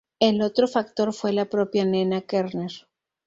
[0.19, 2.71] El otro factor fue la propia Nena Kerner.